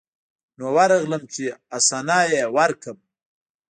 نو 0.57 0.65
ورغلم 0.77 1.23
چې 1.33 1.43
حسنه 1.71 2.19
يې 2.31 2.43
وركړم. 2.55 2.97